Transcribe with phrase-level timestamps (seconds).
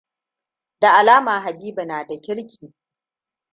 [0.81, 2.73] Da alama Habibu na da kirki.